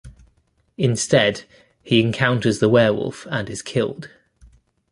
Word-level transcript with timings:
Instead, 0.79 1.43
he 1.83 2.01
encounters 2.01 2.57
the 2.57 2.67
werewolf 2.69 3.27
and 3.29 3.47
is 3.51 3.61
killed. 3.61 4.09